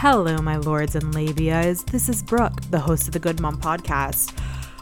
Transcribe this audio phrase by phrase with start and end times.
[0.00, 1.82] Hello, my lords and labias.
[1.86, 4.38] This is Brooke, the host of the Good Mom Podcast,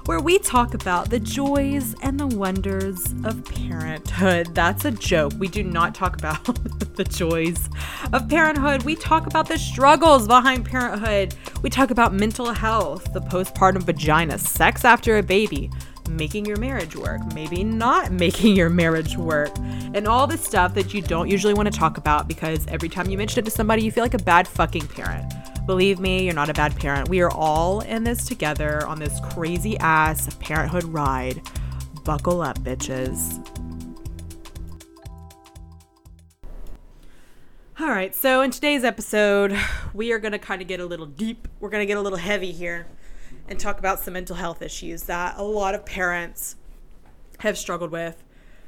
[0.08, 4.52] where we talk about the joys and the wonders of parenthood.
[4.56, 5.32] That's a joke.
[5.38, 6.44] We do not talk about
[6.96, 7.70] the joys
[8.12, 8.82] of parenthood.
[8.82, 11.36] We talk about the struggles behind parenthood.
[11.62, 15.70] We talk about mental health, the postpartum vagina, sex after a baby,
[16.10, 20.94] making your marriage work, maybe not making your marriage work, and all the stuff that
[20.94, 23.82] you don't usually want to talk about because every time you mention it to somebody,
[23.82, 25.32] you feel like a bad fucking parent.
[25.66, 27.08] Believe me, you're not a bad parent.
[27.08, 31.40] We are all in this together on this crazy ass parenthood ride.
[32.04, 33.40] Buckle up, bitches.
[37.80, 39.58] All right, so in today's episode,
[39.94, 41.48] we are going to kind of get a little deep.
[41.60, 42.86] We're going to get a little heavy here
[43.48, 46.56] and talk about some mental health issues that a lot of parents
[47.40, 48.22] have struggled with.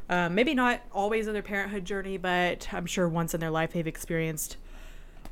[0.09, 3.73] Um, maybe not always in their parenthood journey, but I'm sure once in their life
[3.73, 4.57] they've experienced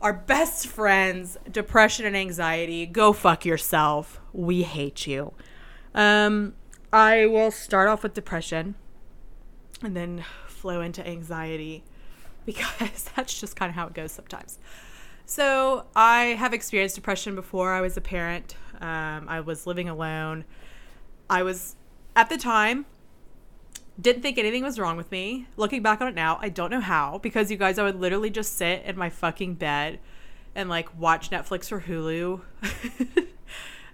[0.00, 2.84] our best friends, depression and anxiety.
[2.84, 4.20] Go fuck yourself.
[4.32, 5.32] We hate you.
[5.94, 6.54] Um,
[6.92, 8.74] I will start off with depression
[9.82, 11.84] and then flow into anxiety
[12.46, 14.58] because that's just kind of how it goes sometimes.
[15.26, 18.56] So, I have experienced depression before I was a parent.
[18.80, 20.44] Um, I was living alone.
[21.28, 21.76] I was,
[22.14, 22.86] at the time,
[24.00, 25.46] didn't think anything was wrong with me.
[25.56, 28.30] Looking back on it now, I don't know how because you guys, I would literally
[28.30, 30.00] just sit in my fucking bed
[30.54, 32.40] and like watch Netflix or Hulu.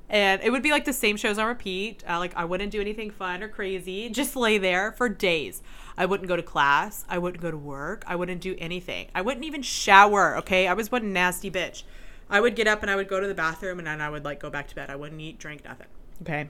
[0.08, 2.02] and it would be like the same shows on repeat.
[2.08, 5.62] Uh, like I wouldn't do anything fun or crazy, just lay there for days.
[5.96, 7.04] I wouldn't go to class.
[7.08, 8.04] I wouldn't go to work.
[8.06, 9.08] I wouldn't do anything.
[9.14, 10.36] I wouldn't even shower.
[10.38, 10.66] Okay.
[10.66, 11.82] I was one nasty bitch.
[12.30, 14.24] I would get up and I would go to the bathroom and then I would
[14.24, 14.88] like go back to bed.
[14.88, 15.88] I wouldn't eat, drink, nothing.
[16.22, 16.48] Okay.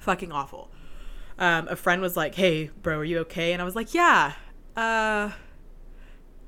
[0.00, 0.70] Fucking awful.
[1.38, 4.34] Um, a friend was like, "Hey, bro, are you okay?" And I was like, "Yeah."
[4.76, 5.32] Uh,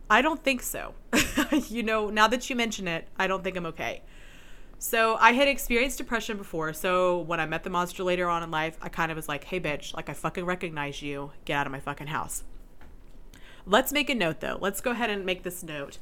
[0.09, 0.95] I don't think so.
[1.69, 4.03] you know, now that you mention it, I don't think I'm okay.
[4.79, 6.73] So I had experienced depression before.
[6.73, 9.45] So when I met the monster later on in life, I kind of was like,
[9.45, 9.95] "Hey, bitch!
[9.95, 11.33] Like I fucking recognize you.
[11.45, 12.45] Get out of my fucking house."
[13.69, 14.59] Let's make a note though.
[14.61, 15.99] Let's go ahead and make this note.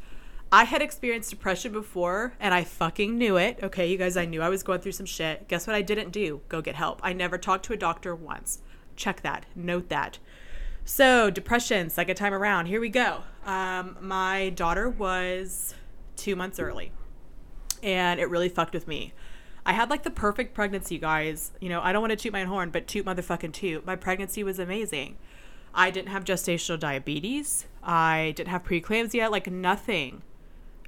[0.53, 3.59] I had experienced depression before and I fucking knew it.
[3.63, 5.49] Okay, you guys, I knew I was going through some shit.
[5.49, 6.43] Guess what I didn't do?
[6.49, 7.01] Go get help.
[7.03, 8.61] I never talked to a doctor once.
[8.97, 9.47] Check that.
[9.57, 10.19] Note that.
[10.85, 12.67] So, depression, second time around.
[12.67, 13.23] Here we go.
[13.47, 15.75] Um, my daughter was
[16.15, 16.93] two months early,
[17.83, 19.15] and it really fucked with me.
[19.65, 21.53] I had like the perfect pregnancy, guys.
[21.59, 23.87] You know, I don't want to toot my own horn, but toot motherfucking toot.
[23.87, 25.17] My pregnancy was amazing.
[25.73, 27.67] I didn't have gestational diabetes.
[27.83, 30.23] I didn't have preeclampsia, like nothing.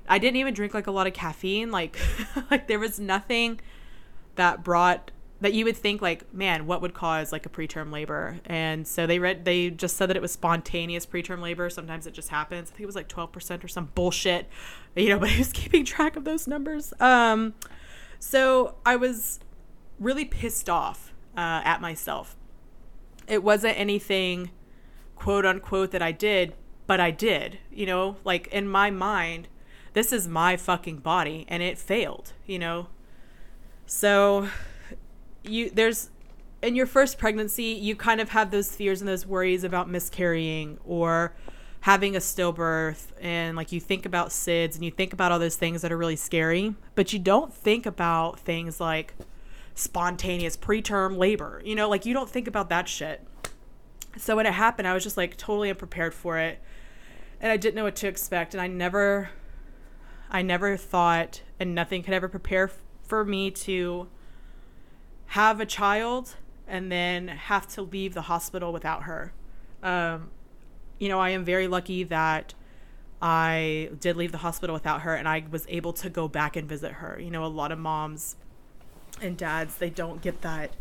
[0.08, 1.70] I didn't even drink like a lot of caffeine.
[1.70, 1.98] Like,
[2.50, 3.60] like there was nothing
[4.36, 8.38] that brought that you would think like, man, what would cause like a preterm labor?
[8.46, 11.68] And so they read, they just said that it was spontaneous preterm labor.
[11.68, 12.70] Sometimes it just happens.
[12.70, 14.48] I think it was like twelve percent or some bullshit,
[14.94, 15.18] you know.
[15.26, 16.94] But was keeping track of those numbers.
[17.00, 17.54] Um,
[18.18, 19.40] so I was
[19.98, 22.36] really pissed off uh, at myself.
[23.26, 24.52] It wasn't anything,
[25.16, 26.54] quote unquote, that I did,
[26.86, 27.58] but I did.
[27.70, 29.48] You know, like in my mind
[29.96, 32.86] this is my fucking body and it failed, you know?
[33.86, 34.50] So
[35.42, 36.10] you there's
[36.60, 40.76] in your first pregnancy, you kind of have those fears and those worries about miscarrying
[40.84, 41.34] or
[41.80, 45.56] having a stillbirth and like you think about SIDS and you think about all those
[45.56, 49.14] things that are really scary, but you don't think about things like
[49.74, 51.62] spontaneous preterm labor.
[51.64, 53.26] You know, like you don't think about that shit.
[54.18, 56.60] So when it happened, I was just like totally unprepared for it.
[57.40, 59.30] And I didn't know what to expect and I never
[60.30, 64.08] I never thought, and nothing could ever prepare f- for me to
[65.26, 69.32] have a child and then have to leave the hospital without her.
[69.82, 70.30] Um,
[70.98, 72.54] you know, I am very lucky that
[73.20, 76.68] I did leave the hospital without her and I was able to go back and
[76.68, 77.18] visit her.
[77.20, 78.36] You know, a lot of moms
[79.20, 80.72] and dads, they don't get that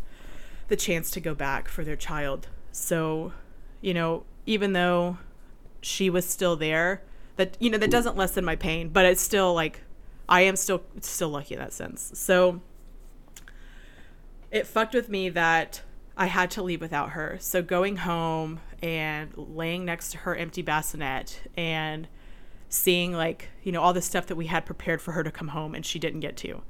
[0.68, 2.48] the chance to go back for their child.
[2.72, 3.32] So,
[3.80, 5.18] you know, even though
[5.80, 7.02] she was still there,
[7.36, 9.82] that you know that doesn't lessen my pain but it's still like
[10.28, 12.12] i am still still lucky in that sense.
[12.14, 12.60] So
[14.50, 15.82] it fucked with me that
[16.16, 17.36] i had to leave without her.
[17.40, 22.08] So going home and laying next to her empty bassinet and
[22.68, 25.48] seeing like you know all the stuff that we had prepared for her to come
[25.48, 26.62] home and she didn't get to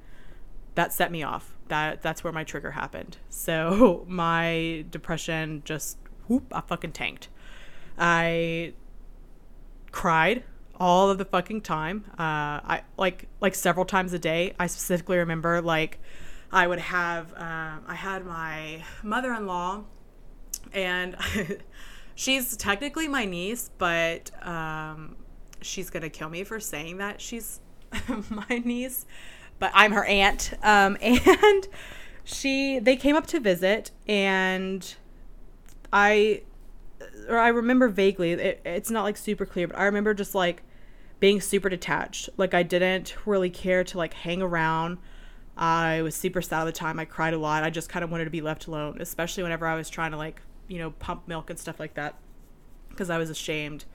[0.76, 1.54] that set me off.
[1.68, 3.16] That that's where my trigger happened.
[3.28, 5.98] So my depression just
[6.28, 7.28] whoop i fucking tanked.
[7.98, 8.74] I
[9.90, 10.44] cried
[10.78, 12.04] all of the fucking time.
[12.12, 14.54] Uh, I like like several times a day.
[14.58, 15.98] I specifically remember like
[16.52, 19.84] I would have um, I had my mother-in-law,
[20.72, 21.16] and
[22.14, 25.16] she's technically my niece, but um,
[25.60, 27.60] she's gonna kill me for saying that she's
[28.30, 29.06] my niece,
[29.58, 30.54] but I'm her aunt.
[30.62, 31.68] Um, and
[32.24, 34.94] she, they came up to visit, and
[35.92, 36.42] I,
[37.28, 38.32] or I remember vaguely.
[38.32, 40.62] It, it's not like super clear, but I remember just like
[41.20, 42.28] being super detached.
[42.36, 44.98] Like I didn't really care to like hang around.
[45.56, 46.98] I was super sad all the time.
[46.98, 47.64] I cried a lot.
[47.64, 50.16] I just kind of wanted to be left alone, especially whenever I was trying to
[50.16, 52.16] like, you know, pump milk and stuff like that
[52.90, 53.86] because I was ashamed.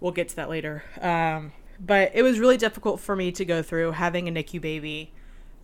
[0.00, 0.84] We'll get to that later.
[1.00, 5.12] Um, but it was really difficult for me to go through having a NICU baby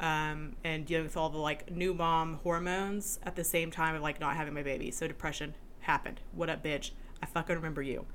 [0.00, 4.02] um, and dealing with all the like new mom hormones at the same time of
[4.02, 4.90] like not having my baby.
[4.90, 6.20] So depression happened.
[6.32, 6.90] What up, bitch?
[7.22, 8.06] I fucking remember you.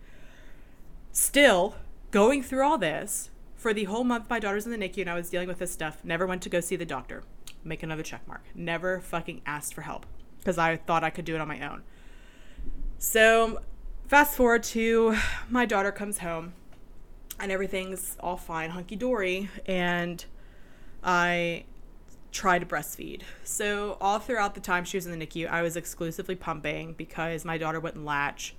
[1.11, 1.75] Still,
[2.15, 5.15] going through all this for the whole month my daughter's in the NICU and I
[5.15, 7.23] was dealing with this stuff, never went to go see the doctor.
[7.65, 8.45] Make another check mark.
[8.55, 10.05] Never fucking asked for help
[10.39, 11.83] because I thought I could do it on my own.
[12.99, 13.59] So,
[14.07, 15.17] fast forward to
[15.49, 16.53] my daughter comes home
[17.37, 20.23] and everything's all fine, hunky dory, and
[21.03, 21.65] I
[22.31, 23.23] try to breastfeed.
[23.43, 27.43] So, all throughout the time she was in the NICU, I was exclusively pumping because
[27.43, 28.55] my daughter wouldn't latch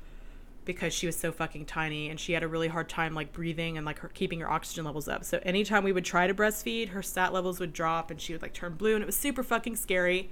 [0.67, 3.79] because she was so fucking tiny and she had a really hard time like breathing
[3.79, 5.25] and like her keeping her oxygen levels up.
[5.25, 8.43] So anytime we would try to breastfeed, her stat levels would drop and she would
[8.43, 10.29] like turn blue and it was super fucking scary.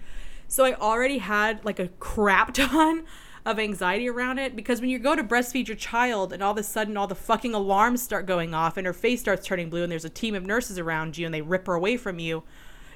[0.47, 3.05] So I already had like a crap ton
[3.47, 6.59] of anxiety around it because when you go to breastfeed your child and all of
[6.59, 9.83] a sudden all the fucking alarms start going off and her face starts turning blue
[9.83, 12.43] and there's a team of nurses around you and they rip her away from you,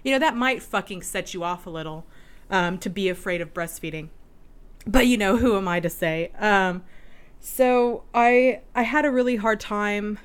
[0.03, 2.07] you know, that might fucking set you off a little
[2.51, 4.09] um, to be afraid of breastfeeding.
[4.87, 6.33] But you know, who am I to say?
[6.39, 6.83] Um,
[7.41, 10.19] so I I had a really hard time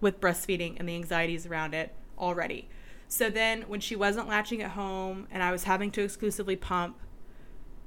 [0.00, 2.68] with breastfeeding and the anxieties around it already.
[3.08, 6.98] So then when she wasn't latching at home and I was having to exclusively pump,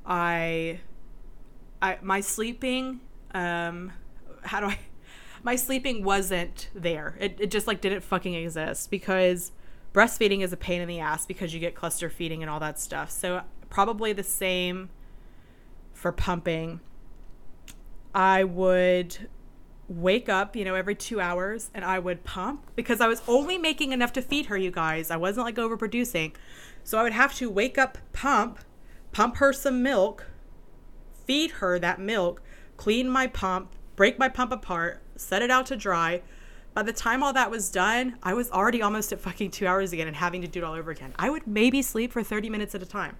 [0.06, 0.80] I
[1.82, 3.02] I my sleeping
[3.34, 3.92] um
[4.44, 4.80] how do I
[5.44, 7.18] my sleeping wasn't there.
[7.20, 9.52] It it just like didn't fucking exist because
[9.94, 12.80] breastfeeding is a pain in the ass because you get cluster feeding and all that
[12.80, 13.10] stuff.
[13.10, 14.90] So probably the same
[15.94, 16.82] for pumping
[18.16, 19.28] I would
[19.90, 23.58] wake up, you know, every two hours and I would pump because I was only
[23.58, 25.12] making enough to feed her, you guys.
[25.12, 26.34] I wasn't like overproducing.
[26.86, 28.60] So I would have to wake up, pump,
[29.12, 30.28] pump her some milk,
[31.26, 32.42] feed her that milk,
[32.78, 36.22] clean my pump, break my pump apart, set it out to dry.
[36.74, 39.92] By the time all that was done, I was already almost at fucking two hours
[39.92, 41.14] again and having to do it all over again.
[41.18, 43.18] I would maybe sleep for 30 minutes at a time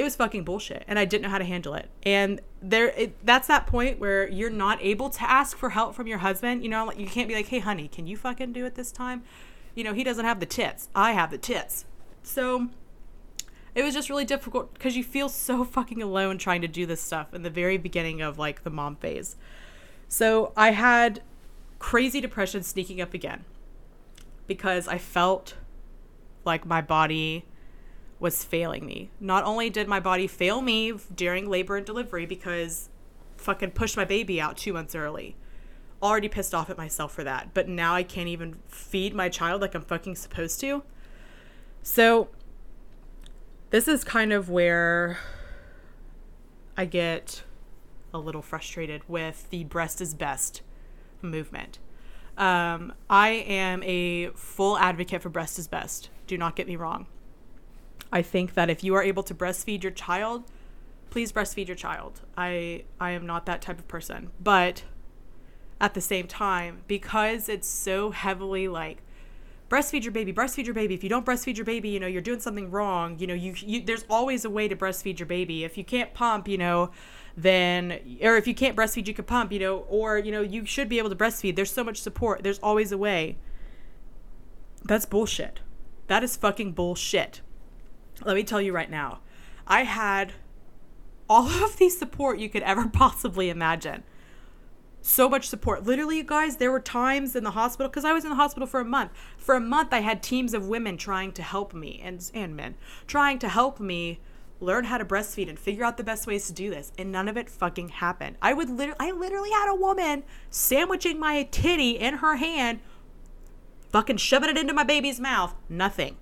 [0.00, 1.90] it was fucking bullshit and I didn't know how to handle it.
[2.04, 6.06] And there it, that's that point where you're not able to ask for help from
[6.06, 8.76] your husband, you know, you can't be like, "Hey honey, can you fucking do it
[8.76, 9.22] this time?"
[9.74, 10.88] You know, he doesn't have the tits.
[10.94, 11.84] I have the tits.
[12.22, 12.68] So
[13.74, 17.02] it was just really difficult because you feel so fucking alone trying to do this
[17.02, 19.36] stuff in the very beginning of like the mom phase.
[20.08, 21.20] So I had
[21.78, 23.44] crazy depression sneaking up again
[24.46, 25.56] because I felt
[26.46, 27.44] like my body
[28.20, 29.10] was failing me.
[29.18, 32.90] Not only did my body fail me during labor and delivery because
[33.38, 35.36] fucking pushed my baby out 2 months early.
[36.02, 39.62] Already pissed off at myself for that, but now I can't even feed my child
[39.62, 40.82] like I'm fucking supposed to.
[41.82, 42.28] So
[43.70, 45.18] this is kind of where
[46.76, 47.42] I get
[48.12, 50.62] a little frustrated with the breast is best
[51.22, 51.78] movement.
[52.36, 56.10] Um, I am a full advocate for breast is best.
[56.26, 57.06] Do not get me wrong.
[58.12, 60.44] I think that if you are able to breastfeed your child,
[61.10, 62.20] please breastfeed your child.
[62.36, 64.30] I I am not that type of person.
[64.40, 64.84] But
[65.80, 69.02] at the same time, because it's so heavily like
[69.68, 70.94] breastfeed your baby, breastfeed your baby.
[70.94, 73.18] If you don't breastfeed your baby, you know, you're doing something wrong.
[73.18, 75.64] You know, you, you there's always a way to breastfeed your baby.
[75.64, 76.90] If you can't pump, you know,
[77.36, 80.64] then or if you can't breastfeed, you can pump, you know, or you know, you
[80.66, 81.54] should be able to breastfeed.
[81.54, 82.42] There's so much support.
[82.42, 83.38] There's always a way.
[84.84, 85.60] That's bullshit.
[86.08, 87.40] That is fucking bullshit
[88.24, 89.20] let me tell you right now,
[89.66, 90.32] I had
[91.28, 94.02] all of the support you could ever possibly imagine.
[95.02, 95.84] So much support.
[95.84, 98.80] Literally, guys, there were times in the hospital because I was in the hospital for
[98.80, 99.12] a month.
[99.38, 102.74] For a month, I had teams of women trying to help me and and men
[103.06, 104.20] trying to help me
[104.62, 106.92] learn how to breastfeed and figure out the best ways to do this.
[106.98, 108.36] And none of it fucking happened.
[108.42, 112.80] I would literally, I literally had a woman sandwiching my titty in her hand,
[113.88, 115.54] fucking shoving it into my baby's mouth.
[115.70, 116.18] Nothing.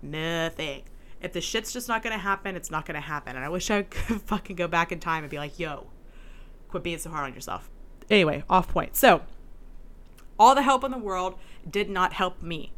[0.00, 0.84] Nothing
[1.22, 3.36] if the shit's just not gonna happen, it's not gonna happen.
[3.36, 5.86] And I wish I could fucking go back in time and be like, yo,
[6.68, 7.70] quit being so hard on yourself.
[8.10, 8.96] Anyway, off point.
[8.96, 9.22] So,
[10.38, 11.38] all the help in the world
[11.68, 12.72] did not help me.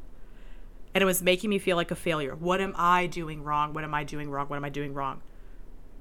[0.94, 2.34] And it was making me feel like a failure.
[2.34, 3.72] What am I doing wrong?
[3.72, 4.48] What am I doing wrong?
[4.48, 5.22] What am I doing wrong?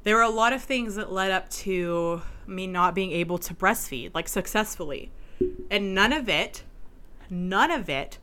[0.03, 3.53] There were a lot of things that led up to me not being able to
[3.53, 5.11] breastfeed, like successfully.
[5.71, 6.63] And none of it,
[7.29, 8.19] none of it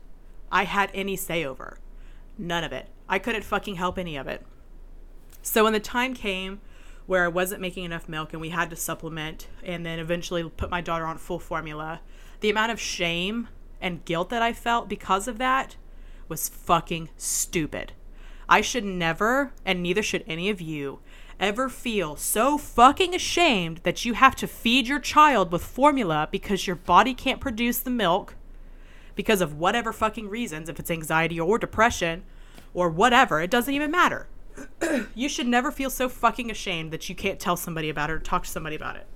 [0.51, 1.79] I had any say over.
[2.37, 2.87] None of it.
[3.11, 4.41] I couldn't fucking help any of it.
[5.41, 6.61] So when the time came
[7.07, 10.71] where I wasn't making enough milk and we had to supplement and then eventually put
[10.71, 11.99] my daughter on full formula,
[12.39, 13.49] the amount of shame
[13.81, 15.75] and guilt that I felt because of that
[16.29, 17.91] was fucking stupid.
[18.47, 20.99] I should never, and neither should any of you,
[21.37, 26.65] ever feel so fucking ashamed that you have to feed your child with formula because
[26.65, 28.35] your body can't produce the milk
[29.15, 32.23] because of whatever fucking reasons, if it's anxiety or depression
[32.73, 34.27] or whatever, it doesn't even matter.
[35.15, 38.19] you should never feel so fucking ashamed that you can't tell somebody about it or
[38.19, 39.07] talk to somebody about it.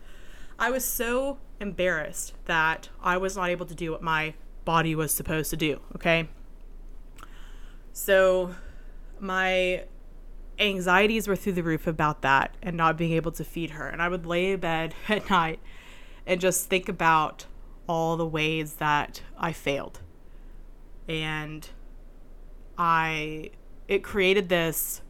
[0.58, 4.34] I was so embarrassed that I was not able to do what my
[4.64, 6.30] body was supposed to do, okay?
[7.92, 8.56] So
[9.20, 9.84] my
[10.60, 13.88] anxieties were through the roof about that and not being able to feed her.
[13.88, 15.60] And I would lay in bed at night
[16.26, 17.46] and just think about
[17.88, 20.02] all the ways that I failed.
[21.08, 21.70] And
[22.78, 23.52] I,
[23.88, 25.02] it created this,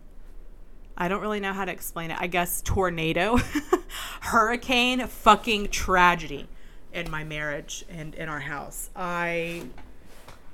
[0.97, 2.17] I don't really know how to explain it.
[2.19, 3.37] I guess tornado,
[4.21, 6.47] hurricane, fucking tragedy
[6.93, 8.89] in my marriage and in our house.
[8.95, 9.63] I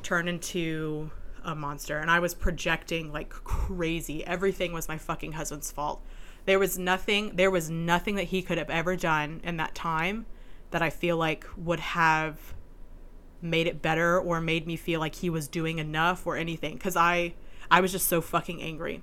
[0.01, 1.11] turned into
[1.43, 4.25] a monster and I was projecting like crazy.
[4.25, 6.01] Everything was my fucking husband's fault.
[6.45, 10.25] There was nothing there was nothing that he could have ever done in that time
[10.71, 12.55] that I feel like would have
[13.41, 16.95] made it better or made me feel like he was doing enough or anything cuz
[16.95, 17.33] I
[17.69, 19.01] I was just so fucking angry.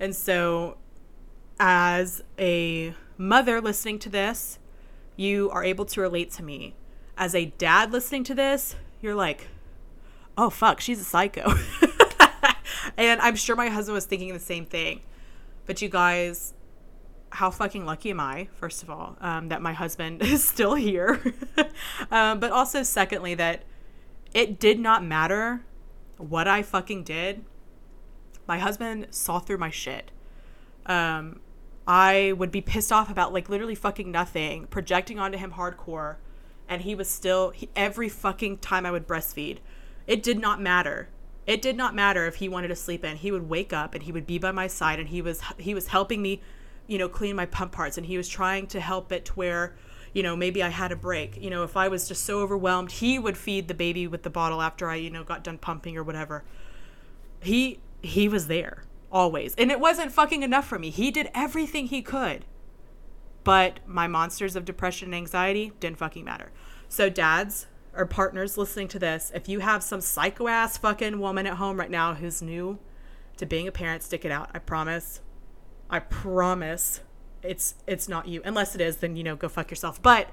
[0.00, 0.78] And so
[1.60, 4.58] as a mother listening to this,
[5.16, 6.74] you are able to relate to me.
[7.16, 9.48] As a dad listening to this, you're like,
[10.36, 11.52] oh fuck, she's a psycho.
[12.96, 15.02] and I'm sure my husband was thinking the same thing.
[15.66, 16.53] But you guys,
[17.34, 21.20] how fucking lucky am I, first of all, um, that my husband is still here.
[22.10, 23.64] um, but also, secondly, that
[24.32, 25.62] it did not matter
[26.16, 27.44] what I fucking did.
[28.46, 30.10] My husband saw through my shit.
[30.86, 31.40] Um,
[31.86, 36.16] I would be pissed off about like literally fucking nothing, projecting onto him hardcore,
[36.68, 39.58] and he was still he, every fucking time I would breastfeed
[40.06, 41.08] it did not matter.
[41.46, 43.16] It did not matter if he wanted to sleep in.
[43.16, 45.74] He would wake up and he would be by my side and he was he
[45.74, 46.40] was helping me,
[46.86, 49.76] you know, clean my pump parts and he was trying to help it to where
[50.14, 51.42] you know, maybe I had a break.
[51.42, 54.30] You know, if I was just so overwhelmed, he would feed the baby with the
[54.30, 56.44] bottle after I, you know, got done pumping or whatever.
[57.42, 59.54] He he was there always.
[59.56, 60.90] And it wasn't fucking enough for me.
[60.90, 62.44] He did everything he could.
[63.42, 66.50] But my monsters of depression and anxiety didn't fucking matter.
[66.88, 71.46] So dads, or partners listening to this, if you have some psycho ass fucking woman
[71.46, 72.78] at home right now who's new
[73.36, 74.50] to being a parent, stick it out.
[74.54, 75.20] I promise.
[75.90, 77.00] I promise
[77.42, 78.40] it's it's not you.
[78.44, 80.02] Unless it is, then you know, go fuck yourself.
[80.02, 80.28] But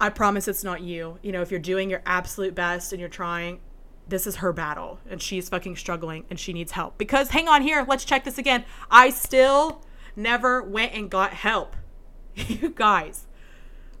[0.00, 1.18] I promise it's not you.
[1.22, 3.60] You know, if you're doing your absolute best and you're trying,
[4.08, 6.98] this is her battle and she's fucking struggling and she needs help.
[6.98, 8.64] Because hang on here, let's check this again.
[8.90, 9.82] I still
[10.16, 11.76] never went and got help.
[12.34, 13.26] you guys,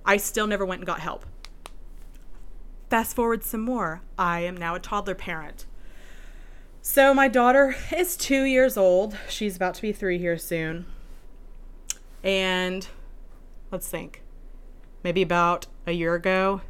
[0.04, 1.26] I still never went and got help.
[2.88, 4.02] Fast forward some more.
[4.18, 5.66] I am now a toddler parent.
[6.90, 9.14] So my daughter is two years old.
[9.28, 10.86] She's about to be three here soon.
[12.24, 12.88] And
[13.70, 14.22] let's think.
[15.04, 16.62] Maybe about a year ago,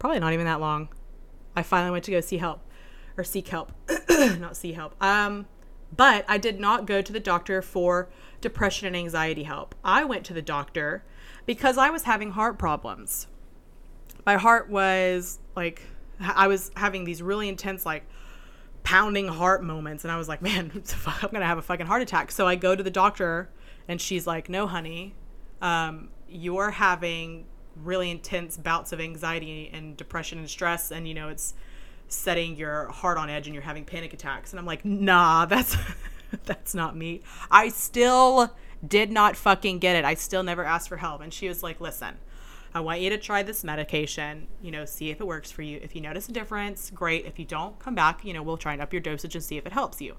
[0.00, 0.88] probably not even that long,
[1.54, 2.62] I finally went to go see help
[3.16, 3.70] or seek help,
[4.10, 5.00] not see help.
[5.00, 5.46] Um,
[5.96, 8.08] but I did not go to the doctor for
[8.40, 9.76] depression and anxiety help.
[9.84, 11.04] I went to the doctor
[11.46, 13.28] because I was having heart problems
[14.26, 15.82] my heart was like
[16.20, 18.04] I was having these really intense like
[18.86, 20.70] pounding heart moments and I was like, man,
[21.06, 22.30] I'm going to have a fucking heart attack.
[22.30, 23.50] So I go to the doctor
[23.88, 25.14] and she's like, "No, honey.
[25.60, 27.46] Um, you're having
[27.82, 31.54] really intense bouts of anxiety and depression and stress and you know, it's
[32.08, 35.76] setting your heart on edge and you're having panic attacks." And I'm like, "Nah, that's
[36.44, 38.54] that's not me." I still
[38.86, 40.04] did not fucking get it.
[40.04, 41.22] I still never asked for help.
[41.22, 42.18] And she was like, "Listen,
[42.76, 45.80] I want you to try this medication, you know, see if it works for you.
[45.82, 47.24] If you notice a difference, great.
[47.24, 49.56] If you don't, come back, you know, we'll try and up your dosage and see
[49.56, 50.14] if it helps you.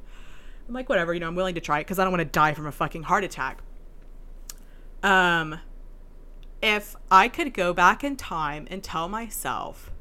[0.68, 2.26] I'm like, whatever, you know, I'm willing to try it because I don't want to
[2.26, 3.62] die from a fucking heart attack.
[5.04, 5.60] Um,
[6.60, 9.92] if I could go back in time and tell myself,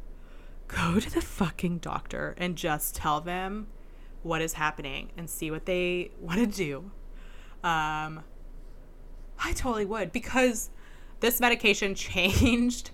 [0.66, 3.66] go to the fucking doctor and just tell them
[4.22, 6.90] what is happening and see what they want to do,
[7.62, 8.22] um,
[9.38, 10.70] I totally would because
[11.20, 12.90] this medication changed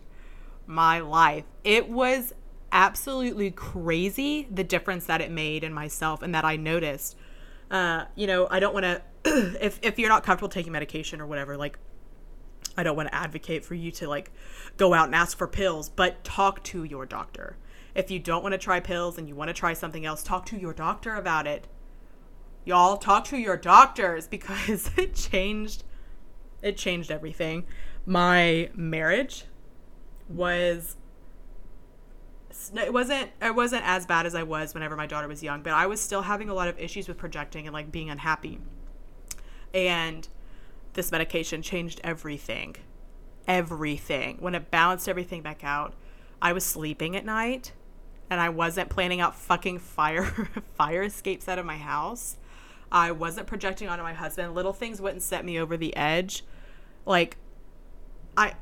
[0.66, 1.44] my life.
[1.64, 2.34] It was
[2.70, 7.16] absolutely crazy the difference that it made in myself and that I noticed.
[7.70, 8.84] Uh, you know, I don't want
[9.24, 11.78] to, if, if you're not comfortable taking medication or whatever, like,
[12.76, 14.30] I don't want to advocate for you to like
[14.76, 17.56] go out and ask for pills, but talk to your doctor
[17.94, 20.46] If you don't want to try pills and you want to try something else, talk
[20.46, 21.66] to your doctor about it.
[22.64, 25.84] Y'all talk to your doctors because it changed
[26.62, 27.64] it changed everything.
[28.04, 29.44] My marriage
[30.28, 30.96] was
[32.74, 35.72] it wasn't it wasn't as bad as I was whenever my daughter was young, but
[35.72, 38.60] I was still having a lot of issues with projecting and like being unhappy.
[39.72, 40.28] And
[40.94, 42.76] this medication changed everything.
[43.48, 44.36] Everything.
[44.40, 45.94] When it balanced everything back out,
[46.40, 47.72] I was sleeping at night
[48.28, 50.24] and I wasn't planning out fucking fire
[50.74, 52.36] fire escapes out of my house.
[52.90, 54.54] I wasn't projecting onto my husband.
[54.54, 56.44] Little things wouldn't set me over the edge.
[57.06, 57.36] Like
[58.36, 58.54] I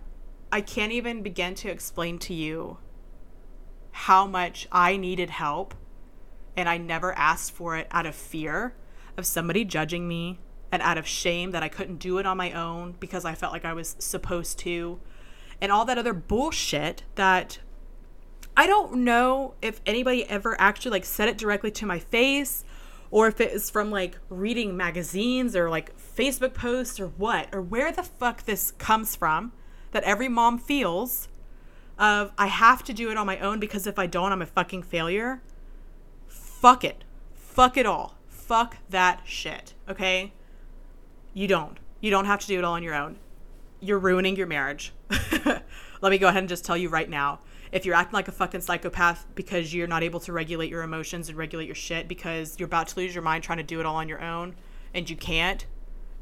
[0.53, 2.79] I can't even begin to explain to you
[3.93, 5.75] how much I needed help
[6.57, 8.75] and I never asked for it out of fear
[9.17, 10.41] of somebody judging me
[10.73, 13.53] and out of shame that I couldn't do it on my own because I felt
[13.53, 15.01] like I was supposed to
[15.61, 17.59] and all that other bullshit that
[18.57, 22.65] I don't know if anybody ever actually like said it directly to my face
[23.11, 27.61] or if it is from like reading magazines or like Facebook posts or what or
[27.61, 29.53] where the fuck this comes from
[29.93, 31.29] that every mom feels
[31.99, 34.47] of I have to do it on my own because if I don't I'm a
[34.47, 35.43] fucking failure.
[36.27, 37.05] Fuck it.
[37.35, 38.17] Fuck it all.
[38.29, 39.75] Fuck that shit.
[39.89, 40.33] Okay?
[41.35, 41.79] You don't.
[42.01, 43.19] You don't have to do it all on your own.
[43.81, 44.93] You're ruining your marriage.
[46.03, 47.41] Let me go ahead and just tell you right now.
[47.73, 51.29] If you're acting like a fucking psychopath because you're not able to regulate your emotions
[51.29, 53.87] and regulate your shit because you're about to lose your mind trying to do it
[53.87, 54.57] all on your own
[54.93, 55.67] and you can't,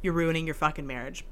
[0.02, 1.24] you're ruining your fucking marriage.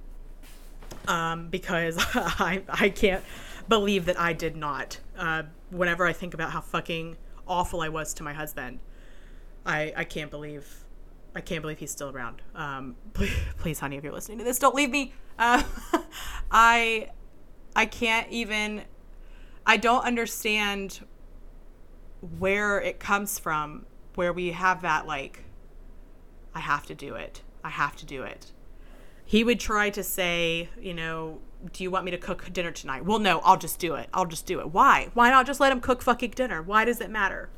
[1.08, 3.24] Um, because I I can't
[3.68, 4.98] believe that I did not.
[5.16, 8.80] Uh, whenever I think about how fucking awful I was to my husband,
[9.64, 10.86] I I can't believe
[11.36, 12.40] I can't believe he's still around.
[12.54, 15.12] Um, please, please, honey, if you're listening to this, don't leave me.
[15.38, 15.62] Uh,
[16.50, 17.10] I,
[17.76, 18.84] I can't even.
[19.66, 21.04] I don't understand
[22.38, 23.84] where it comes from.
[24.14, 25.44] Where we have that like,
[26.54, 27.42] I have to do it.
[27.62, 28.50] I have to do it.
[29.26, 31.40] He would try to say, you know,
[31.72, 33.04] do you want me to cook dinner tonight?
[33.04, 34.08] Well, no, I'll just do it.
[34.14, 34.70] I'll just do it.
[34.70, 35.08] Why?
[35.14, 36.62] Why not just let him cook fucking dinner?
[36.62, 37.50] Why does it matter?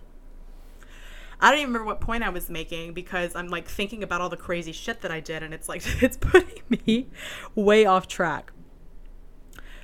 [1.40, 4.30] I don't even remember what point I was making because I'm like thinking about all
[4.30, 7.08] the crazy shit that I did and it's like it's putting me
[7.54, 8.52] way off track.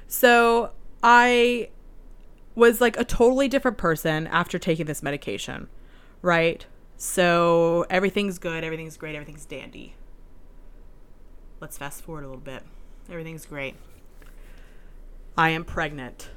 [0.07, 1.71] So, I
[2.55, 5.69] was like a totally different person after taking this medication,
[6.23, 6.65] right?
[6.97, 9.97] So, everything's good, everything's great, everything's dandy.
[11.65, 12.63] Let's fast forward a little bit.
[13.09, 13.75] Everything's great.
[15.35, 16.29] I am pregnant.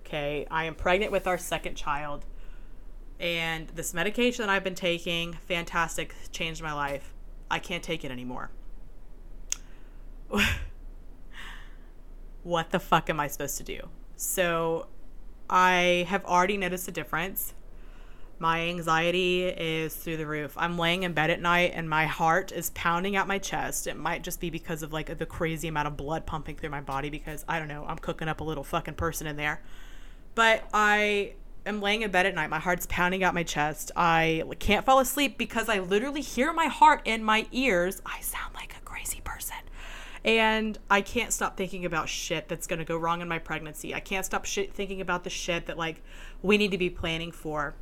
[0.00, 2.24] Okay, I am pregnant with our second child
[3.20, 7.14] and this medication that I've been taking, fantastic, changed my life.
[7.48, 8.50] I can't take it anymore.
[12.42, 13.78] what the fuck am I supposed to do?
[14.16, 14.88] So,
[15.48, 17.54] I have already noticed a difference.
[18.38, 20.54] My anxiety is through the roof.
[20.56, 23.86] I'm laying in bed at night and my heart is pounding at my chest.
[23.86, 26.80] It might just be because of like the crazy amount of blood pumping through my
[26.80, 29.62] body because I don't know, I'm cooking up a little fucking person in there.
[30.34, 32.50] But I am laying in bed at night.
[32.50, 33.92] My heart's pounding out my chest.
[33.96, 38.02] I can't fall asleep because I literally hear my heart in my ears.
[38.04, 39.56] I sound like a crazy person.
[40.24, 43.94] And I can't stop thinking about shit that's going to go wrong in my pregnancy.
[43.94, 46.02] I can't stop shit thinking about the shit that like
[46.42, 47.74] we need to be planning for.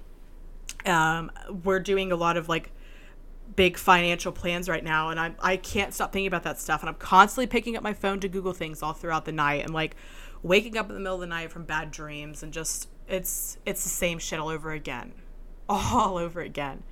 [0.84, 1.30] Um,
[1.64, 2.72] we're doing a lot of like
[3.54, 6.88] big financial plans right now and I I can't stop thinking about that stuff and
[6.88, 9.94] I'm constantly picking up my phone to Google things all throughout the night and like
[10.42, 13.82] waking up in the middle of the night from bad dreams and just it's it's
[13.82, 15.12] the same shit all over again.
[15.68, 16.82] All over again.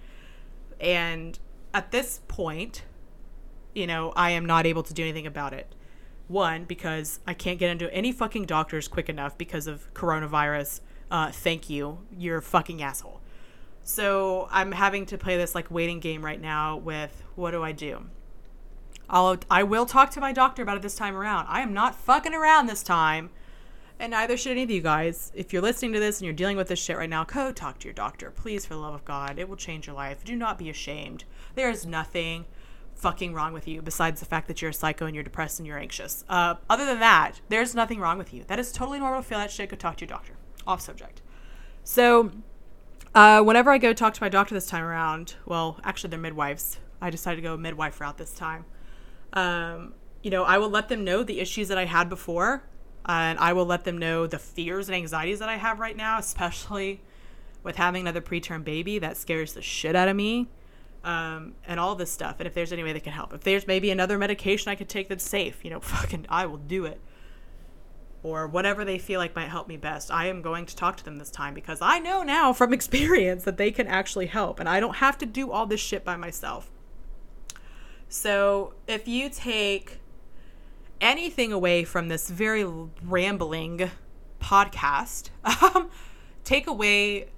[0.80, 1.38] And
[1.74, 2.84] at this point,
[3.74, 5.74] you know, I am not able to do anything about it.
[6.28, 10.80] One, because I can't get into any fucking doctors quick enough because of coronavirus.
[11.10, 11.98] Uh, thank you.
[12.16, 13.19] You're a fucking asshole.
[13.82, 17.72] So I'm having to play this like waiting game right now with what do I
[17.72, 18.04] do?
[19.08, 21.46] I'll I will talk to my doctor about it this time around.
[21.48, 23.30] I am not fucking around this time.
[23.98, 25.30] And neither should any of you guys.
[25.34, 27.78] If you're listening to this and you're dealing with this shit right now, go talk
[27.80, 28.30] to your doctor.
[28.30, 29.38] Please, for the love of God.
[29.38, 30.24] It will change your life.
[30.24, 31.24] Do not be ashamed.
[31.54, 32.46] There is nothing
[32.94, 35.66] fucking wrong with you besides the fact that you're a psycho and you're depressed and
[35.66, 36.24] you're anxious.
[36.30, 38.44] Uh, other than that, there's nothing wrong with you.
[38.46, 39.68] That is totally normal to feel that shit.
[39.68, 40.32] Go talk to your doctor.
[40.66, 41.20] Off subject.
[41.84, 42.30] So,
[43.14, 46.78] uh, whenever I go talk to my doctor this time around, well, actually, they're midwives.
[47.00, 48.64] I decided to go midwife route this time.
[49.32, 52.62] Um, you know, I will let them know the issues that I had before
[53.06, 56.18] and I will let them know the fears and anxieties that I have right now,
[56.18, 57.00] especially
[57.62, 58.98] with having another preterm baby.
[58.98, 60.48] That scares the shit out of me.
[61.02, 62.36] Um, and all this stuff.
[62.40, 64.90] And if there's any way that can help, if there's maybe another medication I could
[64.90, 67.00] take that's safe, you know, fucking, I will do it.
[68.22, 70.10] Or whatever they feel like might help me best.
[70.10, 73.44] I am going to talk to them this time because I know now from experience
[73.44, 76.16] that they can actually help and I don't have to do all this shit by
[76.16, 76.70] myself.
[78.08, 80.00] So, if you take
[81.00, 82.64] anything away from this very
[83.04, 83.90] rambling
[84.40, 85.30] podcast,
[85.62, 85.90] um,
[86.42, 87.28] take away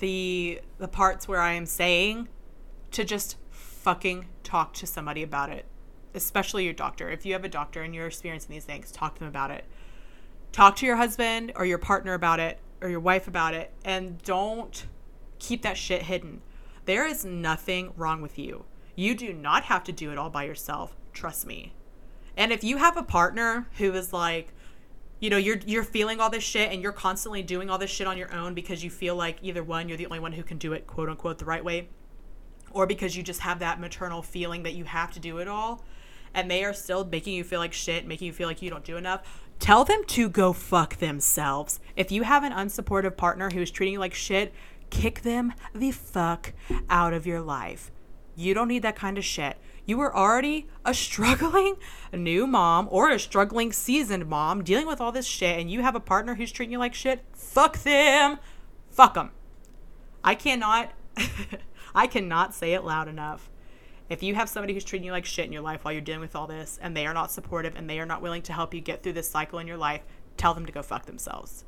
[0.00, 2.28] the the parts where I am saying
[2.92, 5.66] to just fucking talk to somebody about it,
[6.14, 7.10] especially your doctor.
[7.10, 9.64] If you have a doctor and you're experiencing these things, talk to them about it.
[10.52, 14.22] Talk to your husband or your partner about it or your wife about it and
[14.22, 14.86] don't
[15.38, 16.42] keep that shit hidden.
[16.84, 18.66] There is nothing wrong with you.
[18.94, 20.94] You do not have to do it all by yourself.
[21.14, 21.72] Trust me.
[22.36, 24.52] And if you have a partner who is like,
[25.20, 28.06] you know, you're you're feeling all this shit and you're constantly doing all this shit
[28.06, 30.58] on your own because you feel like either one, you're the only one who can
[30.58, 31.88] do it, quote unquote, the right way,
[32.72, 35.84] or because you just have that maternal feeling that you have to do it all,
[36.34, 38.84] and they are still making you feel like shit, making you feel like you don't
[38.84, 39.40] do enough.
[39.58, 41.78] Tell them to go fuck themselves.
[41.94, 44.52] If you have an unsupportive partner who's treating you like shit,
[44.90, 46.52] kick them the fuck
[46.90, 47.90] out of your life.
[48.34, 51.76] You don't need that kind of shit you were already a struggling
[52.12, 55.94] new mom or a struggling seasoned mom dealing with all this shit and you have
[55.94, 58.38] a partner who's treating you like shit, fuck them.
[58.90, 59.30] Fuck them.
[60.22, 60.92] I cannot
[61.94, 63.50] I cannot say it loud enough.
[64.12, 66.20] If you have somebody who's treating you like shit in your life while you're dealing
[66.20, 68.74] with all this and they are not supportive and they are not willing to help
[68.74, 70.02] you get through this cycle in your life,
[70.36, 71.64] tell them to go fuck themselves.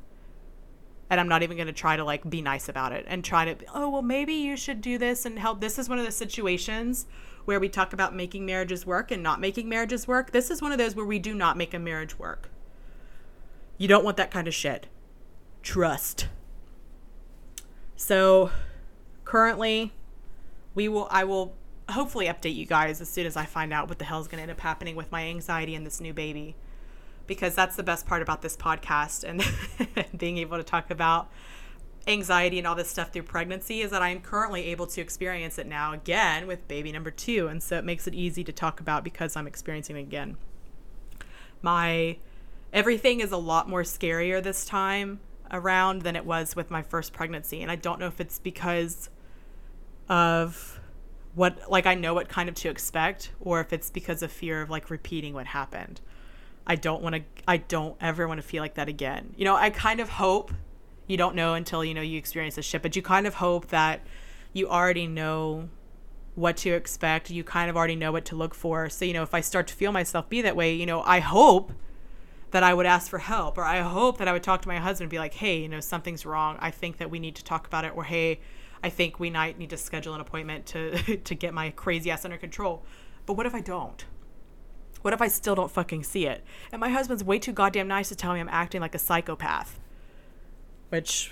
[1.09, 3.51] And I'm not even going to try to like be nice about it and try
[3.51, 5.59] to, oh, well, maybe you should do this and help.
[5.59, 7.07] This is one of the situations
[7.45, 10.29] where we talk about making marriages work and not making marriages work.
[10.29, 12.51] This is one of those where we do not make a marriage work.
[13.79, 14.85] You don't want that kind of shit.
[15.63, 16.27] Trust.
[17.95, 18.51] So,
[19.23, 19.93] currently,
[20.75, 21.55] we will I will
[21.89, 24.37] hopefully update you guys as soon as I find out what the hell is going
[24.37, 26.55] to end up happening with my anxiety and this new baby.
[27.27, 29.43] Because that's the best part about this podcast and
[30.17, 31.29] being able to talk about
[32.07, 35.67] anxiety and all this stuff through pregnancy is that I'm currently able to experience it
[35.67, 37.47] now again with baby number two.
[37.47, 40.37] And so it makes it easy to talk about because I'm experiencing it again.
[41.61, 42.17] My
[42.71, 45.19] everything is a lot more scarier this time
[45.51, 47.61] around than it was with my first pregnancy.
[47.61, 49.09] And I don't know if it's because
[50.07, 50.79] of
[51.35, 54.61] what, like, I know what kind of to expect or if it's because of fear
[54.61, 56.01] of like repeating what happened.
[56.65, 59.35] I don't want to, I don't ever want to feel like that again.
[59.37, 60.51] You know, I kind of hope
[61.07, 63.67] you don't know until you know you experience the shit but you kind of hope
[63.67, 64.01] that
[64.53, 65.69] you already know
[66.35, 69.23] what to expect you kind of already know what to look for so you know
[69.23, 71.71] if i start to feel myself be that way you know i hope
[72.51, 74.77] that i would ask for help or i hope that i would talk to my
[74.77, 77.43] husband and be like hey you know something's wrong i think that we need to
[77.43, 78.39] talk about it or hey
[78.85, 82.23] i think we might need to schedule an appointment to to get my crazy ass
[82.23, 82.83] under control.
[83.25, 84.05] But what if i don't?
[85.01, 86.43] What if i still don't fucking see it?
[86.71, 89.79] And my husband's way too goddamn nice to tell me i'm acting like a psychopath.
[90.89, 91.31] Which,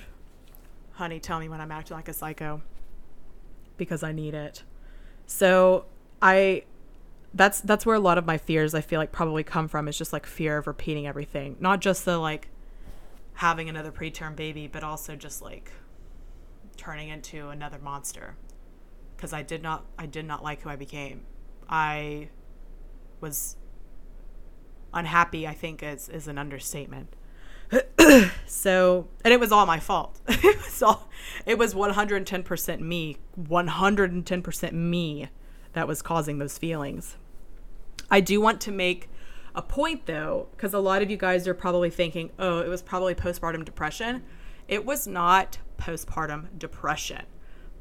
[0.94, 2.62] honey, tell me when I'm acting like a psycho.
[3.78, 4.64] Because I need it.
[5.28, 5.86] So
[6.22, 6.64] I
[7.36, 9.98] that's that's where a lot of my fears I feel like probably come from is
[9.98, 11.56] just like fear of repeating everything.
[11.60, 12.50] Not just the like
[13.36, 15.72] having another preterm baby, but also just like
[16.78, 18.36] turning into another monster.
[19.18, 21.26] Cuz I did not I did not like who I became.
[21.70, 22.30] I
[23.22, 23.56] was
[24.94, 27.16] unhappy, I think is is an understatement.
[28.46, 30.20] so, and it was all my fault.
[30.28, 31.10] it was all,
[31.46, 35.30] it was 110% me, 110% me
[35.74, 37.18] that was causing those feelings.
[38.12, 39.10] I do want to make
[39.56, 42.82] a point though, because a lot of you guys are probably thinking, oh, it was
[42.82, 44.24] probably postpartum depression.
[44.68, 47.26] It was not postpartum depression.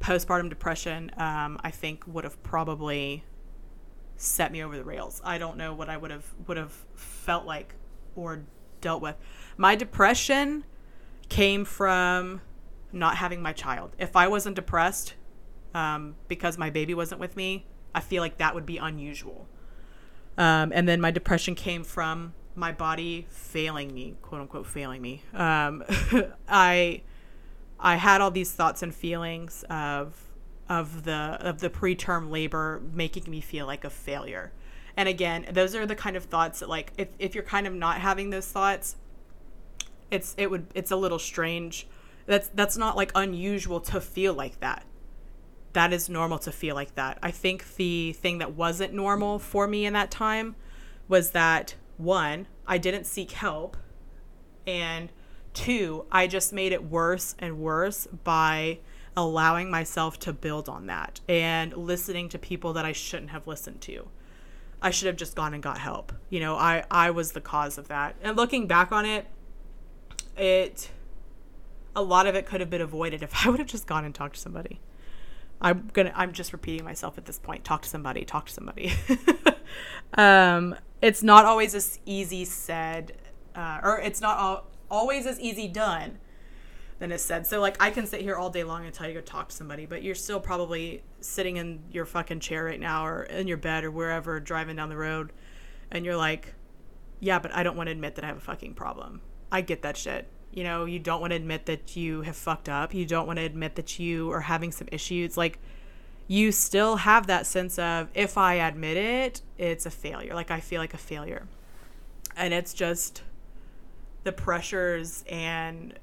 [0.00, 3.24] Postpartum depression, um, I think, would have probably
[4.16, 5.20] set me over the rails.
[5.24, 7.74] I don't know what I would have would have felt like
[8.16, 8.42] or
[8.80, 9.16] dealt with.
[9.56, 10.64] My depression
[11.28, 12.40] came from
[12.92, 13.94] not having my child.
[13.98, 15.14] If I wasn't depressed
[15.72, 19.46] um, because my baby wasn't with me, I feel like that would be unusual.
[20.36, 25.22] Um, and then my depression came from my body failing me, quote unquote, failing me.
[25.32, 25.84] Um,
[26.48, 27.02] I
[27.82, 30.28] I had all these thoughts and feelings of
[30.68, 34.52] of the of the preterm labor making me feel like a failure.
[34.96, 37.74] And again, those are the kind of thoughts that like if, if you're kind of
[37.74, 38.96] not having those thoughts,
[40.10, 41.88] it's it would it's a little strange.
[42.26, 44.84] That's that's not like unusual to feel like that.
[45.72, 47.18] That is normal to feel like that.
[47.20, 50.54] I think the thing that wasn't normal for me in that time
[51.08, 53.76] was that one, I didn't seek help
[54.66, 55.10] and
[55.54, 58.78] two, I just made it worse and worse by
[59.16, 63.80] allowing myself to build on that and listening to people that I shouldn't have listened
[63.82, 64.08] to.
[64.80, 66.12] I should have just gone and got help.
[66.28, 68.16] You know, I I was the cause of that.
[68.22, 69.26] And looking back on it,
[70.36, 70.90] it
[71.94, 74.14] a lot of it could have been avoided if I would have just gone and
[74.14, 74.80] talked to somebody.
[75.60, 77.64] I'm gonna I'm just repeating myself at this point.
[77.64, 78.92] Talk to somebody, talk to somebody.
[80.14, 83.12] um, it's not always as easy said,
[83.54, 86.18] uh, or it's not all, always as easy done
[87.00, 87.46] than is said.
[87.48, 89.56] So like I can sit here all day long and tell you go talk to
[89.56, 93.56] somebody, but you're still probably sitting in your fucking chair right now or in your
[93.56, 95.32] bed or wherever driving down the road
[95.90, 96.54] and you're like,
[97.18, 99.20] yeah, but I don't want to admit that I have a fucking problem.
[99.50, 100.28] I get that shit.
[100.52, 102.92] You know, you don't want to admit that you have fucked up.
[102.92, 105.36] You don't want to admit that you are having some issues.
[105.36, 105.58] Like,
[106.28, 110.34] you still have that sense of, if I admit it, it's a failure.
[110.34, 111.46] Like, I feel like a failure.
[112.36, 113.22] And it's just
[114.24, 115.98] the pressures and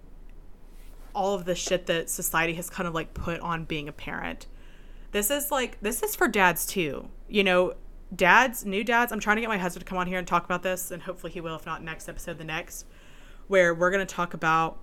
[1.14, 4.48] all of the shit that society has kind of like put on being a parent.
[5.12, 7.10] This is like, this is for dads too.
[7.28, 7.74] You know,
[8.16, 10.46] dads, new dads, I'm trying to get my husband to come on here and talk
[10.46, 12.86] about this, and hopefully he will, if not next episode, the next
[13.48, 14.78] where we're going to talk about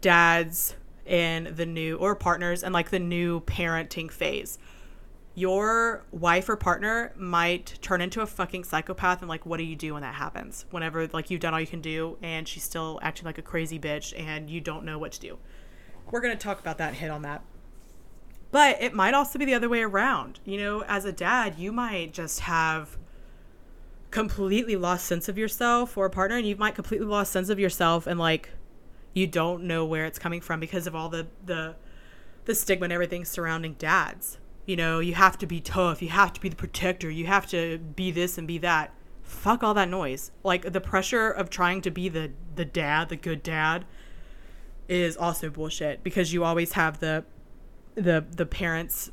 [0.00, 4.58] dads and the new or partners and like the new parenting phase.
[5.34, 9.76] Your wife or partner might turn into a fucking psychopath and like what do you
[9.76, 10.66] do when that happens?
[10.70, 13.78] Whenever like you've done all you can do and she's still acting like a crazy
[13.78, 15.38] bitch and you don't know what to do.
[16.10, 17.42] We're going to talk about that and hit on that.
[18.50, 20.40] But it might also be the other way around.
[20.44, 22.98] You know, as a dad, you might just have
[24.10, 27.58] completely lost sense of yourself or a partner and you might completely lost sense of
[27.58, 28.50] yourself and like
[29.14, 31.74] you don't know where it's coming from because of all the the
[32.44, 36.32] the stigma and everything surrounding dads you know you have to be tough you have
[36.32, 38.94] to be the protector you have to be this and be that.
[39.22, 40.30] Fuck all that noise.
[40.42, 43.84] Like the pressure of trying to be the the dad the good dad
[44.88, 47.24] is also bullshit because you always have the
[47.94, 49.10] the the parents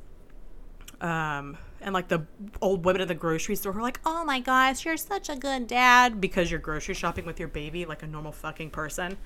[1.01, 2.25] um and like the
[2.61, 5.35] old women at the grocery store who are like, "Oh my gosh, you're such a
[5.35, 9.17] good dad," because you're grocery shopping with your baby like a normal fucking person,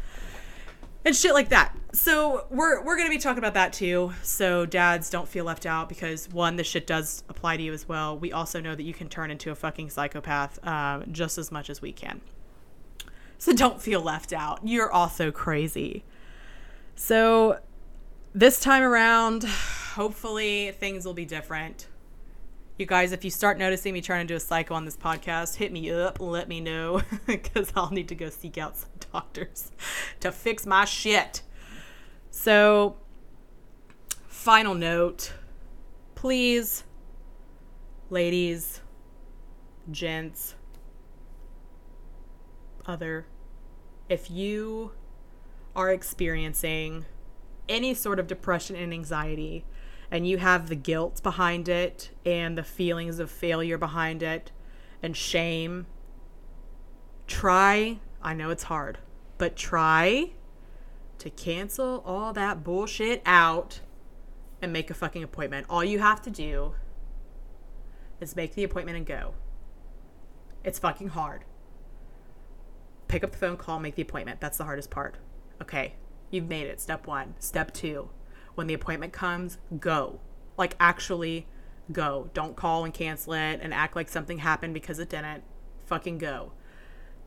[1.06, 1.76] and shit like that.
[1.94, 4.14] So we're we're gonna be talking about that too.
[4.24, 7.88] So dads don't feel left out because one, this shit does apply to you as
[7.88, 8.18] well.
[8.18, 11.70] We also know that you can turn into a fucking psychopath um, just as much
[11.70, 12.22] as we can.
[13.38, 14.62] So don't feel left out.
[14.64, 16.04] You're also crazy.
[16.96, 17.60] So
[18.34, 19.44] this time around,
[19.94, 21.88] hopefully things will be different
[22.78, 25.56] you guys, if you start noticing me trying to do a psycho on this podcast,
[25.56, 29.72] hit me up, let me know, because I'll need to go seek out some doctors
[30.22, 31.42] to fix my shit.
[32.32, 32.98] So,
[34.28, 35.34] final note
[36.24, 36.86] please,
[38.10, 38.80] ladies,
[39.92, 40.56] gents,
[42.86, 43.26] other,
[44.08, 44.94] if you
[45.76, 47.04] are experiencing
[47.68, 49.66] any sort of depression and anxiety,
[50.14, 54.52] and you have the guilt behind it and the feelings of failure behind it
[55.02, 55.88] and shame,
[57.26, 59.00] try, I know it's hard,
[59.40, 60.34] but try
[61.18, 63.80] to cancel all that bullshit out
[64.62, 65.66] and make a fucking appointment.
[65.68, 66.76] All you have to do
[68.20, 69.34] is make the appointment and go.
[70.64, 71.44] It's fucking hard.
[73.08, 74.40] Pick up the phone, call, make the appointment.
[74.40, 75.16] That's the hardest part.
[75.60, 75.96] Okay,
[76.30, 76.80] you've made it.
[76.80, 77.34] Step one.
[77.40, 78.10] Step two
[78.56, 80.20] when the appointment comes, go.
[80.58, 81.48] Like, actually
[81.92, 82.30] go.
[82.34, 85.44] Don't call and cancel it and act like something happened because it didn't.
[85.86, 86.54] Fucking go.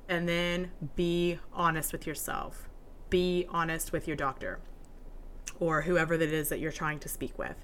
[0.09, 2.69] And then be honest with yourself.
[3.11, 4.61] Be honest with your doctor
[5.61, 7.57] or whoever that is that you're trying to speak with.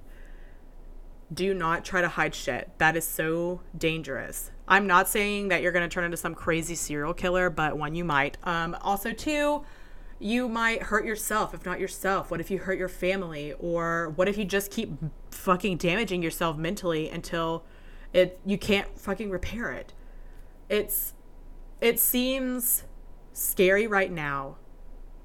[1.32, 2.70] Do not try to hide shit.
[2.78, 4.50] That is so dangerous.
[4.68, 7.94] I'm not saying that you're going to turn into some crazy serial killer, but one,
[7.94, 8.36] you might.
[8.44, 9.64] Um, also, two,
[10.22, 12.30] you might hurt yourself, if not yourself.
[12.30, 13.54] What if you hurt your family?
[13.58, 14.92] Or what if you just keep
[15.30, 17.64] fucking damaging yourself mentally until
[18.12, 19.92] it you can't fucking repair it?
[20.68, 21.14] It's
[21.80, 22.84] it seems
[23.32, 24.58] scary right now,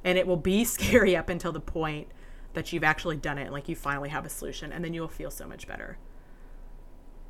[0.04, 2.08] and it will be scary up until the point
[2.54, 5.02] that you've actually done it and like you finally have a solution, and then you
[5.02, 6.00] will feel so much better.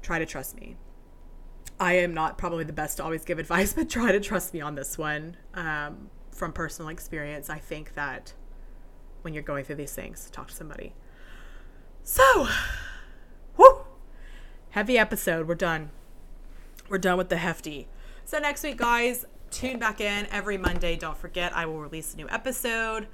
[0.02, 0.78] Try to trust me.
[1.80, 4.62] I am not probably the best to always give advice, but try to trust me
[4.62, 5.36] on this one.
[5.54, 8.34] Um, from personal experience, I think that
[9.24, 10.94] when you're going through these things, talk to somebody.
[12.04, 12.48] So,
[13.58, 13.82] whoo,
[14.70, 15.48] heavy episode.
[15.48, 15.90] We're done.
[16.88, 17.88] We're done with the hefty.
[18.24, 20.96] So next week, guys, tune back in every Monday.
[20.96, 23.08] Don't forget, I will release a new episode.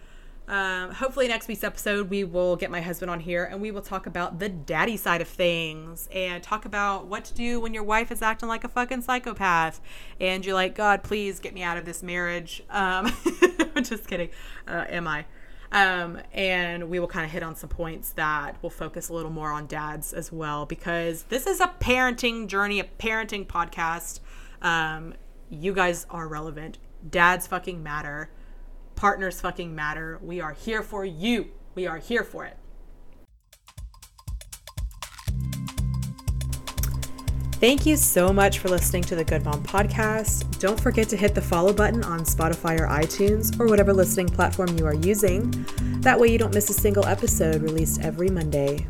[0.48, 3.82] Um, hopefully, next week's episode, we will get my husband on here and we will
[3.82, 7.84] talk about the daddy side of things and talk about what to do when your
[7.84, 9.80] wife is acting like a fucking psychopath
[10.20, 12.62] and you're like, God, please get me out of this marriage.
[12.70, 13.12] Um,
[13.82, 14.30] just kidding.
[14.68, 15.26] Uh, am I?
[15.72, 19.32] Um, and we will kind of hit on some points that will focus a little
[19.32, 24.20] more on dads as well, because this is a parenting journey, a parenting podcast.
[24.62, 25.16] Um,
[25.50, 26.78] you guys are relevant.
[27.10, 28.30] Dads fucking matter.
[28.96, 30.20] Partners fucking matter.
[30.22, 31.52] We are here for you.
[31.76, 32.58] We are here for it.
[37.64, 40.60] Thank you so much for listening to the Good Mom podcast.
[40.60, 44.78] Don't forget to hit the follow button on Spotify or iTunes or whatever listening platform
[44.78, 45.50] you are using.
[46.02, 48.86] That way, you don't miss a single episode released every Monday.